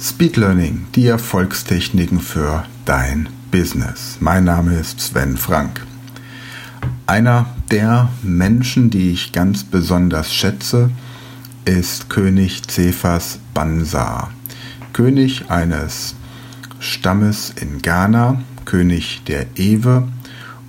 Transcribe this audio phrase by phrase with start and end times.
[0.00, 4.18] Speed Learning, die Erfolgstechniken für dein Business.
[4.20, 5.84] Mein Name ist Sven Frank.
[7.06, 10.92] Einer der Menschen, die ich ganz besonders schätze,
[11.64, 14.30] ist König Cephas Bansa.
[14.92, 16.14] König eines
[16.78, 20.06] Stammes in Ghana, König der Ewe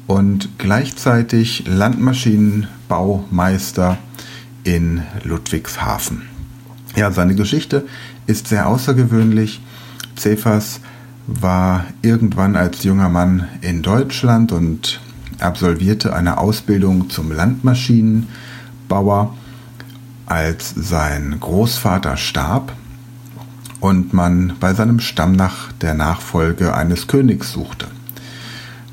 [0.07, 3.99] und gleichzeitig Landmaschinenbaumeister
[4.63, 6.38] in Ludwigshafen.
[6.99, 7.87] Ja, seine Geschichte
[8.27, 9.61] ist sehr außergewöhnlich.
[10.17, 10.81] Cephas
[11.27, 14.99] war irgendwann als junger Mann in Deutschland und
[15.39, 19.33] absolvierte eine Ausbildung zum Landmaschinenbauer,
[20.25, 22.73] als sein Großvater starb
[23.79, 27.87] und man bei seinem Stamm nach der Nachfolge eines Königs suchte.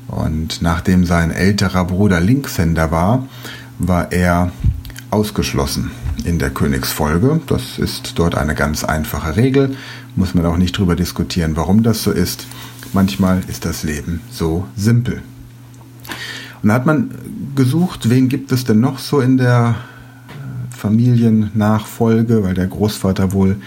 [0.07, 3.27] Und nachdem sein älterer Bruder Linkshänder war,
[3.79, 4.53] war er
[5.11, 5.91] ausgeschlossen
[6.23, 7.41] in der Königsfolge.
[7.47, 9.75] Das ist dort eine ganz einfache Regel.
[10.15, 12.47] Muss man auch nicht drüber diskutieren, warum das so ist.
[12.93, 15.21] Manchmal ist das Leben so simpel.
[16.61, 17.11] Und da hat man
[17.55, 19.75] gesucht, wen gibt es denn noch so in der
[20.29, 23.57] äh, Familiennachfolge, weil der Großvater wohl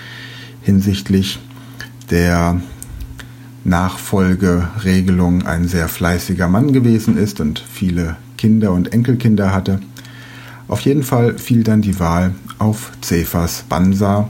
[0.62, 1.38] hinsichtlich
[2.10, 2.60] der
[3.64, 9.80] Nachfolgeregelung ein sehr fleißiger Mann gewesen ist und viele Kinder und Enkelkinder hatte.
[10.70, 14.28] Auf jeden Fall fiel dann die Wahl auf Cephas Bansa,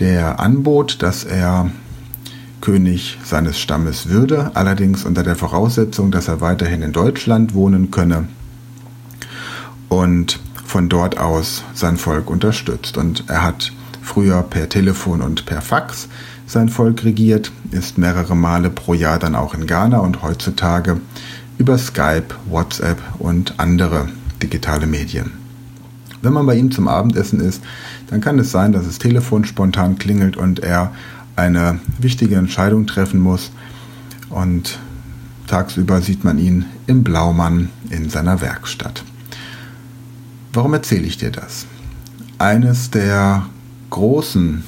[0.00, 1.70] der anbot, dass er
[2.60, 8.26] König seines Stammes würde, allerdings unter der Voraussetzung, dass er weiterhin in Deutschland wohnen könne
[9.88, 12.96] und von dort aus sein Volk unterstützt.
[12.96, 16.08] Und er hat früher per Telefon und per Fax
[16.44, 21.00] sein Volk regiert, ist mehrere Male pro Jahr dann auch in Ghana und heutzutage
[21.56, 24.08] über Skype, WhatsApp und andere
[24.42, 25.47] digitale Medien.
[26.22, 27.62] Wenn man bei ihm zum Abendessen ist,
[28.08, 30.92] dann kann es sein, dass das Telefon spontan klingelt und er
[31.36, 33.52] eine wichtige Entscheidung treffen muss.
[34.28, 34.78] Und
[35.46, 39.04] tagsüber sieht man ihn im Blaumann in seiner Werkstatt.
[40.52, 41.66] Warum erzähle ich dir das?
[42.38, 43.46] Eines der
[43.90, 44.64] großen,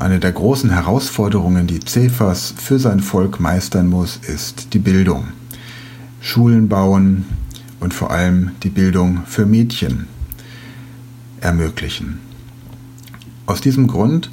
[0.00, 5.28] eine der großen Herausforderungen, die Cephas für sein Volk meistern muss, ist die Bildung.
[6.20, 7.26] Schulen bauen,
[7.80, 10.06] und vor allem die Bildung für Mädchen
[11.40, 12.18] ermöglichen.
[13.46, 14.30] Aus diesem Grund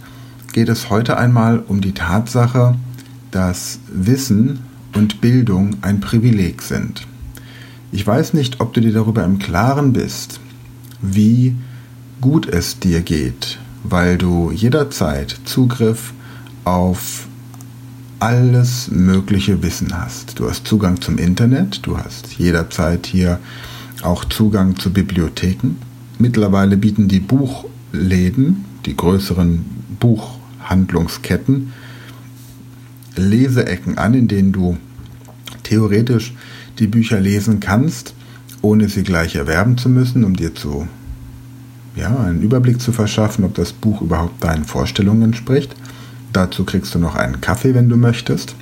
[0.53, 2.75] geht es heute einmal um die Tatsache,
[3.31, 4.59] dass Wissen
[4.94, 7.05] und Bildung ein Privileg sind.
[7.91, 10.39] Ich weiß nicht, ob du dir darüber im Klaren bist,
[11.01, 11.55] wie
[12.22, 16.13] gut es dir geht, weil du jederzeit Zugriff
[16.63, 17.28] auf
[18.19, 20.39] alles mögliche Wissen hast.
[20.39, 23.39] Du hast Zugang zum Internet, du hast jederzeit hier
[24.01, 25.77] auch Zugang zu Bibliotheken.
[26.17, 29.65] Mittlerweile bieten die Buchläden, die größeren
[29.99, 31.73] Buchhandlungsketten,
[33.15, 34.77] Leseecken an, in denen du
[35.63, 36.33] theoretisch
[36.79, 38.13] die Bücher lesen kannst,
[38.61, 40.87] ohne sie gleich erwerben zu müssen, um dir zu
[41.95, 45.75] ja, einen Überblick zu verschaffen, ob das Buch überhaupt deinen Vorstellungen entspricht.
[46.35, 48.56] Dazu kriegst du noch einen Kaffee, wenn du möchtest.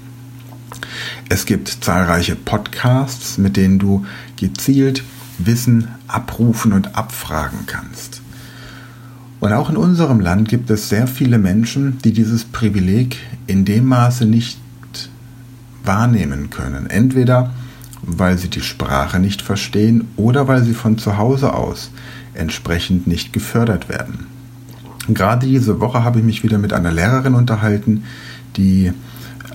[1.28, 5.04] Es gibt zahlreiche Podcasts, mit denen du gezielt
[5.40, 8.22] Wissen abrufen und abfragen kannst.
[9.40, 13.18] Und auch in unserem Land gibt es sehr viele Menschen, die dieses Privileg
[13.48, 14.60] in dem Maße nicht
[15.84, 16.88] wahrnehmen können.
[16.88, 17.54] Entweder
[18.04, 21.90] weil sie die Sprache nicht verstehen oder weil sie von zu Hause aus
[22.36, 24.28] entsprechend nicht gefördert werden.
[25.08, 28.04] Gerade diese Woche habe ich mich wieder mit einer Lehrerin unterhalten,
[28.56, 28.92] die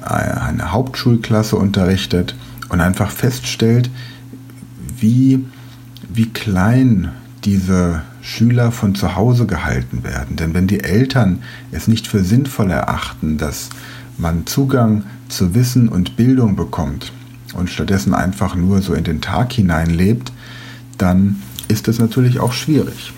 [0.03, 2.35] äh, eine Hauptschulklasse unterrichtet
[2.69, 3.91] und einfach feststellt,
[4.99, 5.45] wie,
[6.13, 7.13] wie klein
[7.45, 10.37] diese Schüler von zu Hause gehalten werden.
[10.37, 11.39] Denn wenn die Eltern
[11.71, 13.71] es nicht für sinnvoll erachten, dass
[14.19, 17.13] man Zugang zu Wissen und Bildung bekommt
[17.55, 20.33] und stattdessen einfach nur so in den Tag hinein lebt,
[20.99, 23.13] dann ist es natürlich auch schwierig.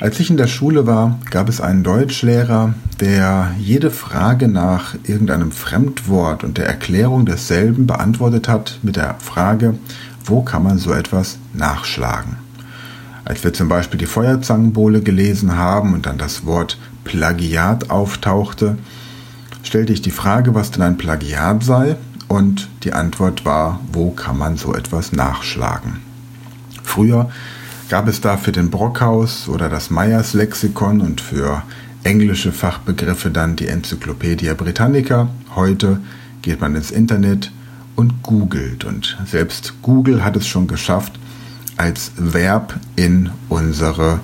[0.00, 5.52] Als ich in der Schule war, gab es einen Deutschlehrer, der jede Frage nach irgendeinem
[5.52, 9.78] Fremdwort und der Erklärung desselben beantwortet hat mit der Frage,
[10.24, 12.36] wo kann man so etwas nachschlagen?
[13.24, 18.76] Als wir zum Beispiel die Feuerzangenbowle gelesen haben und dann das Wort Plagiat auftauchte,
[19.62, 24.38] stellte ich die Frage, was denn ein Plagiat sei, und die Antwort war, wo kann
[24.38, 25.98] man so etwas nachschlagen?
[26.82, 27.30] Früher
[27.88, 31.62] gab es da für den Brockhaus oder das Meyers Lexikon und für
[32.02, 35.28] englische Fachbegriffe dann die Enzyklopädie Britannica.
[35.54, 36.00] Heute
[36.42, 37.50] geht man ins Internet
[37.96, 41.18] und googelt und selbst Google hat es schon geschafft,
[41.76, 44.20] als Verb in unsere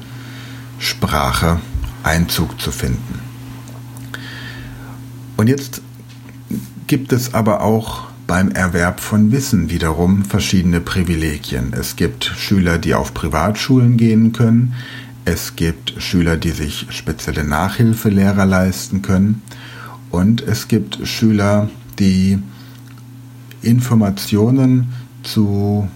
[0.79, 1.61] Sprache
[2.03, 3.21] Einzug zu finden.
[5.37, 5.83] Und jetzt
[6.87, 11.73] gibt es aber auch beim Erwerb von Wissen wiederum verschiedene Privilegien.
[11.73, 14.75] Es gibt Schüler, die auf Privatschulen gehen können.
[15.25, 19.43] Es gibt Schüler, die sich spezielle Nachhilfelehrer leisten können.
[20.13, 22.39] Und es gibt Schüler, die
[23.63, 24.93] Informationen
[25.25, 25.89] zu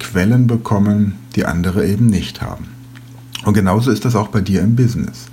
[0.00, 2.66] Quellen bekommen, die andere eben nicht haben.
[3.44, 5.26] Und genauso ist das auch bei dir im Business.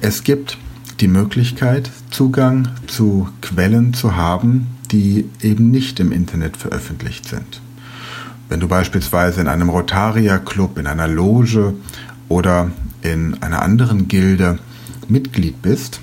[0.00, 0.56] Es gibt
[1.00, 7.60] die Möglichkeit, Zugang zu Quellen zu haben, die eben nicht im Internet veröffentlicht sind.
[8.48, 11.74] Wenn du beispielsweise in einem Rotarier-Club, in einer Loge
[12.28, 12.70] oder
[13.02, 14.58] in einer anderen Gilde
[15.08, 16.00] Mitglied bist,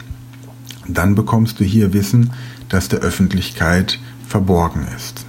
[0.87, 2.31] dann bekommst du hier Wissen,
[2.69, 5.25] das der Öffentlichkeit verborgen ist.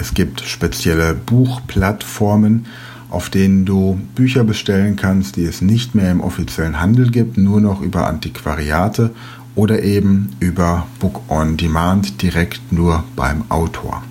[0.00, 2.66] Es gibt spezielle Buchplattformen,
[3.10, 7.60] auf denen du Bücher bestellen kannst, die es nicht mehr im offiziellen Handel gibt, nur
[7.60, 9.10] noch über Antiquariate
[9.58, 14.04] oder eben über Book on Demand direkt nur beim Autor.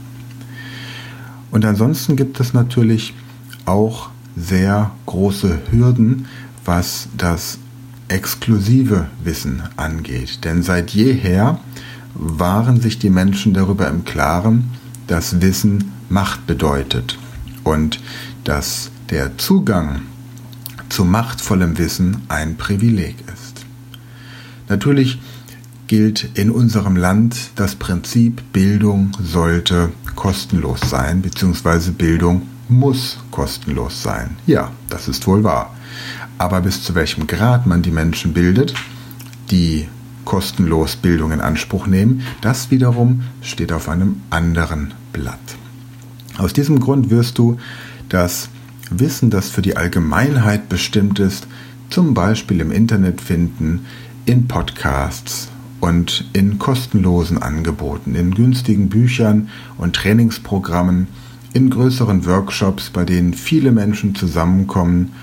[1.51, 3.13] Und ansonsten gibt es natürlich
[3.65, 6.27] auch sehr große Hürden,
[6.65, 7.59] was das
[8.09, 10.44] exklusive Wissen angeht.
[10.44, 11.61] Denn seit jeher
[12.13, 14.71] waren sich die Menschen darüber im Klaren,
[15.07, 17.17] dass Wissen Macht bedeutet
[17.63, 18.01] und
[18.44, 20.01] dass der Zugang
[20.89, 23.65] zu machtvollem Wissen ein Privileg ist.
[24.67, 25.19] Natürlich
[25.88, 34.38] gilt in unserem Land das Prinzip, Bildung sollte kostenlos sein, beziehungsweise Bildung muss kostenlos sein.
[34.45, 35.74] Ja, das ist wohl wahr.
[36.38, 38.74] Aber bis zu welchem Grad man die Menschen bildet,
[39.50, 39.88] die
[40.25, 45.40] kostenlos Bildung in Anspruch nehmen, das wiederum steht auf einem anderen Blatt.
[46.38, 47.57] Aus diesem Grund wirst du
[48.10, 48.50] das
[48.90, 51.48] Wissen, das für die Allgemeinheit bestimmt ist,
[51.90, 53.86] zum Beispiel im Internet finden,
[54.25, 55.50] in Podcasts
[55.88, 59.48] und in kostenlosen Angeboten, in günstigen Büchern
[59.78, 61.07] und Trainingsprogrammen,
[61.54, 65.13] in größeren Workshops, bei denen viele Menschen zusammenkommen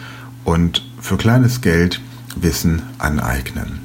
[0.44, 2.00] und für kleines Geld
[2.34, 3.78] Wissen aneignen.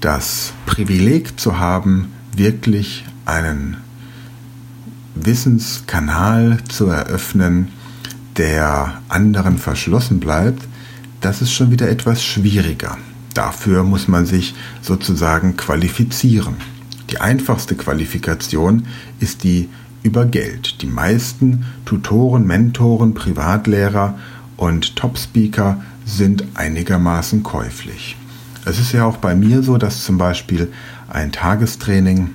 [0.00, 3.76] Das Privileg zu haben, wirklich einen
[5.14, 7.68] Wissenskanal zu eröffnen,
[8.38, 10.66] der anderen verschlossen bleibt,
[11.20, 12.96] das ist schon wieder etwas schwieriger.
[13.38, 16.56] Dafür muss man sich sozusagen qualifizieren.
[17.08, 18.88] Die einfachste Qualifikation
[19.20, 19.68] ist die
[20.02, 20.82] über Geld.
[20.82, 24.18] Die meisten Tutoren, Mentoren, Privatlehrer
[24.56, 28.16] und Top-Speaker sind einigermaßen käuflich.
[28.64, 30.72] Es ist ja auch bei mir so, dass zum Beispiel
[31.08, 32.30] ein Tagestraining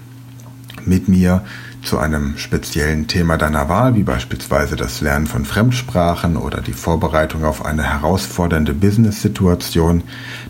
[0.86, 1.44] mit mir
[1.84, 7.44] zu einem speziellen Thema deiner Wahl, wie beispielsweise das Lernen von Fremdsprachen oder die Vorbereitung
[7.44, 10.04] auf eine herausfordernde Business-Situation,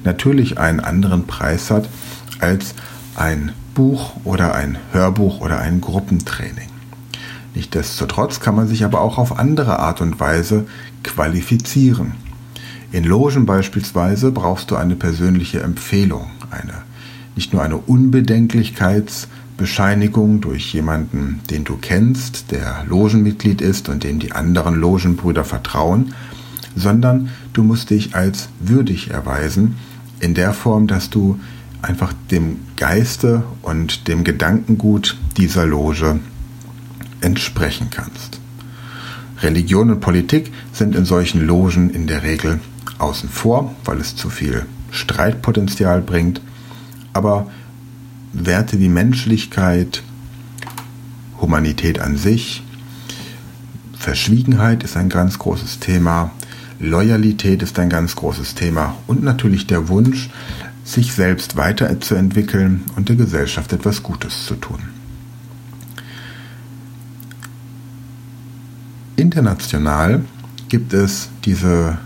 [0.03, 1.89] natürlich einen anderen Preis hat
[2.39, 2.75] als
[3.15, 6.69] ein Buch oder ein Hörbuch oder ein Gruppentraining.
[7.55, 10.65] Nichtsdestotrotz kann man sich aber auch auf andere Art und Weise
[11.03, 12.13] qualifizieren.
[12.91, 16.73] In Logen beispielsweise brauchst du eine persönliche Empfehlung, eine
[17.35, 19.27] nicht nur eine Unbedenklichkeits-
[19.57, 26.13] Bescheinigung durch jemanden, den du kennst, der Logenmitglied ist und dem die anderen Logenbrüder vertrauen,
[26.75, 29.75] sondern du musst dich als würdig erweisen,
[30.19, 31.39] in der Form, dass du
[31.81, 36.19] einfach dem Geiste und dem Gedankengut dieser Loge
[37.21, 38.39] entsprechen kannst.
[39.41, 42.59] Religion und Politik sind in solchen Logen in der Regel
[42.99, 46.41] außen vor, weil es zu viel Streitpotenzial bringt,
[47.11, 47.51] aber
[48.33, 50.03] Werte wie Menschlichkeit,
[51.39, 52.63] Humanität an sich,
[53.97, 56.31] Verschwiegenheit ist ein ganz großes Thema,
[56.79, 60.29] Loyalität ist ein ganz großes Thema und natürlich der Wunsch,
[60.83, 64.79] sich selbst weiterzuentwickeln und der Gesellschaft etwas Gutes zu tun.
[69.15, 70.25] International
[70.67, 71.97] gibt es diese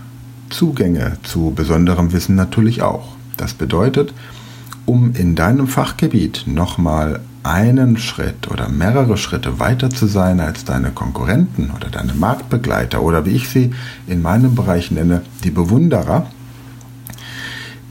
[0.50, 3.16] Zugänge zu besonderem Wissen natürlich auch.
[3.36, 4.14] Das bedeutet,
[4.88, 10.92] um in deinem Fachgebiet nochmal einen Schritt oder mehrere Schritte weiter zu sein als deine
[10.92, 13.70] Konkurrenten oder deine Marktbegleiter oder wie ich sie
[14.06, 16.30] in meinem Bereich nenne, die Bewunderer,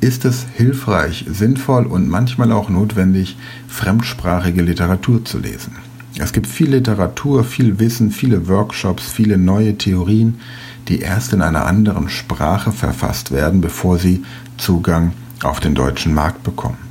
[0.02, 3.38] ist es hilfreich, sinnvoll und manchmal auch notwendig,
[3.68, 5.76] fremdsprachige Literatur zu lesen.
[6.18, 10.40] Es gibt viel Literatur, viel Wissen, viele Workshops, viele neue Theorien,
[10.88, 14.24] die erst in einer anderen Sprache verfasst werden, bevor sie
[14.58, 15.12] Zugang
[15.44, 16.87] auf den deutschen Markt bekommen.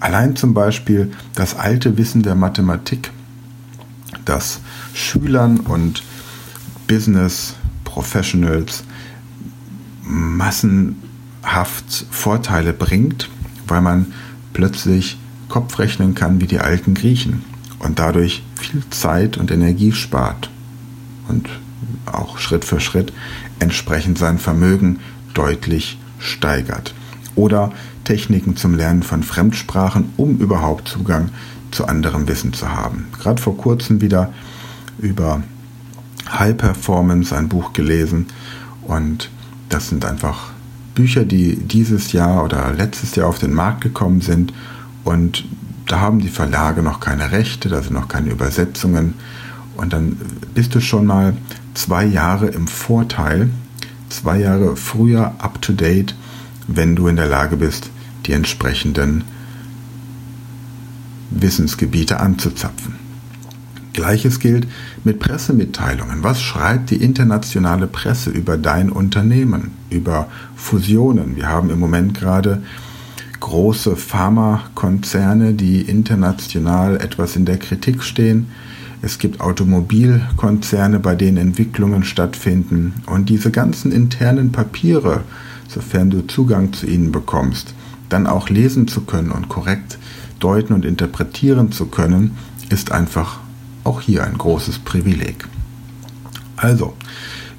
[0.00, 3.10] Allein zum Beispiel das alte Wissen der Mathematik,
[4.24, 4.60] das
[4.94, 6.02] Schülern und
[6.88, 7.54] Business
[7.84, 8.82] Professionals
[10.02, 10.96] massenhaft
[12.10, 13.28] Vorteile bringt,
[13.68, 14.12] weil man
[14.52, 17.44] plötzlich Kopf rechnen kann wie die alten Griechen
[17.78, 20.50] und dadurch viel Zeit und Energie spart
[21.28, 21.48] und
[22.06, 23.12] auch Schritt für Schritt
[23.58, 25.00] entsprechend sein Vermögen
[25.34, 26.94] deutlich steigert.
[27.34, 27.72] Oder
[28.10, 31.28] Techniken zum Lernen von Fremdsprachen, um überhaupt Zugang
[31.70, 33.06] zu anderem Wissen zu haben.
[33.20, 34.32] Gerade vor kurzem wieder
[34.98, 35.44] über
[36.28, 38.26] High Performance ein Buch gelesen
[38.82, 39.30] und
[39.68, 40.50] das sind einfach
[40.96, 44.52] Bücher, die dieses Jahr oder letztes Jahr auf den Markt gekommen sind
[45.04, 45.44] und
[45.86, 49.14] da haben die Verlage noch keine Rechte, da sind noch keine Übersetzungen
[49.76, 50.16] und dann
[50.52, 51.36] bist du schon mal
[51.74, 53.50] zwei Jahre im Vorteil,
[54.08, 56.16] zwei Jahre früher up to date,
[56.66, 57.88] wenn du in der Lage bist,
[58.26, 59.24] die entsprechenden
[61.30, 62.94] Wissensgebiete anzuzapfen.
[63.92, 64.66] Gleiches gilt
[65.04, 66.22] mit Pressemitteilungen.
[66.22, 71.36] Was schreibt die internationale Presse über dein Unternehmen, über Fusionen?
[71.36, 72.62] Wir haben im Moment gerade
[73.40, 78.48] große Pharmakonzerne, die international etwas in der Kritik stehen.
[79.02, 82.94] Es gibt Automobilkonzerne, bei denen Entwicklungen stattfinden.
[83.06, 85.22] Und diese ganzen internen Papiere,
[85.68, 87.74] sofern du Zugang zu ihnen bekommst,
[88.10, 89.98] dann auch lesen zu können und korrekt
[90.38, 92.36] deuten und interpretieren zu können,
[92.68, 93.40] ist einfach
[93.84, 95.46] auch hier ein großes Privileg.
[96.56, 96.94] Also,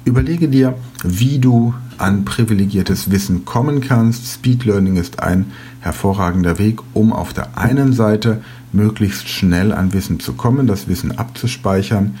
[0.04, 4.26] überlege dir, wie du an privilegiertes Wissen kommen kannst.
[4.26, 8.42] Speed Learning ist ein hervorragender Weg, um auf der einen Seite
[8.72, 12.16] möglichst schnell an Wissen zu kommen, das Wissen abzuspeichern,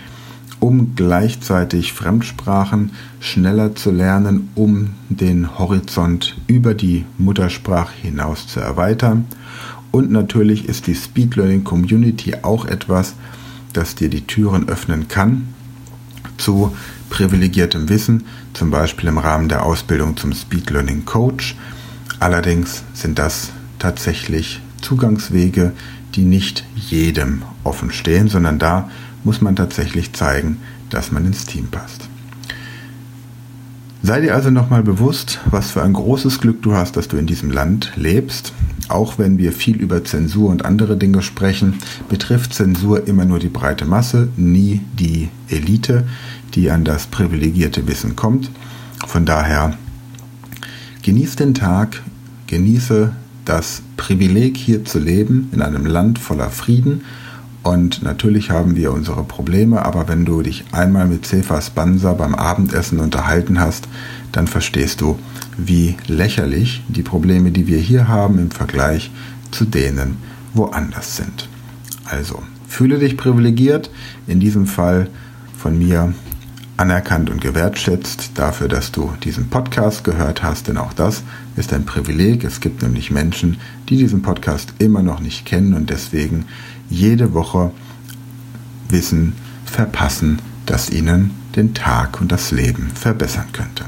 [0.62, 9.26] um gleichzeitig Fremdsprachen schneller zu lernen, um den Horizont über die Muttersprache hinaus zu erweitern.
[9.90, 13.14] Und natürlich ist die Speed Learning Community auch etwas,
[13.72, 15.48] das dir die Türen öffnen kann
[16.38, 16.76] zu
[17.10, 21.56] privilegiertem Wissen, zum Beispiel im Rahmen der Ausbildung zum Speed Learning Coach.
[22.20, 23.50] Allerdings sind das
[23.80, 25.72] tatsächlich Zugangswege,
[26.14, 28.88] die nicht jedem offen stehen, sondern da
[29.24, 30.58] muss man tatsächlich zeigen,
[30.90, 32.08] dass man ins Team passt.
[34.04, 37.26] Sei dir also nochmal bewusst, was für ein großes Glück du hast, dass du in
[37.26, 38.52] diesem Land lebst.
[38.88, 43.48] Auch wenn wir viel über Zensur und andere Dinge sprechen, betrifft Zensur immer nur die
[43.48, 46.04] breite Masse, nie die Elite,
[46.54, 48.50] die an das privilegierte Wissen kommt.
[49.06, 49.76] Von daher
[51.02, 52.02] genieß den Tag,
[52.48, 53.12] genieße
[53.44, 57.02] das Privileg hier zu leben in einem Land voller Frieden.
[57.62, 62.34] Und natürlich haben wir unsere Probleme, aber wenn du dich einmal mit Cephas Bansa beim
[62.34, 63.86] Abendessen unterhalten hast,
[64.32, 65.18] dann verstehst du,
[65.56, 69.12] wie lächerlich die Probleme, die wir hier haben, im Vergleich
[69.52, 70.16] zu denen
[70.54, 71.48] woanders sind.
[72.04, 73.90] Also, fühle dich privilegiert,
[74.26, 75.08] in diesem Fall
[75.56, 76.14] von mir
[76.76, 81.22] anerkannt und gewertschätzt dafür, dass du diesen Podcast gehört hast, denn auch das
[81.56, 82.44] ist ein Privileg.
[82.44, 86.46] Es gibt nämlich Menschen, die diesen Podcast immer noch nicht kennen und deswegen
[86.88, 87.72] jede Woche
[88.88, 89.34] Wissen
[89.64, 93.84] verpassen, das ihnen den Tag und das Leben verbessern könnte.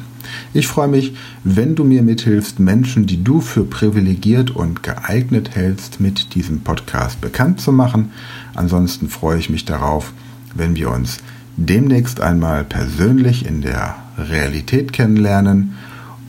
[0.52, 6.00] Ich freue mich, wenn du mir mithilfst, Menschen, die du für privilegiert und geeignet hältst,
[6.00, 8.12] mit diesem Podcast bekannt zu machen.
[8.54, 10.12] Ansonsten freue ich mich darauf,
[10.54, 11.18] wenn wir uns
[11.56, 15.74] demnächst einmal persönlich in der Realität kennenlernen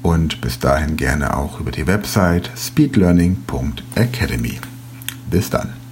[0.02, 4.60] und bis dahin gerne auch über die Website speedlearning.academy.
[5.30, 5.85] Bis dann.